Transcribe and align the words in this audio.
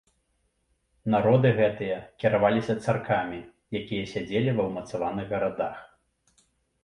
Народы 1.15 1.49
гэтыя 1.59 1.97
кіраваліся 2.23 2.75
царкамі, 2.87 3.39
якія 3.81 4.07
сядзелі 4.13 4.55
ва 4.61 4.65
ўмацаваных 4.69 5.25
гарадах. 5.35 5.77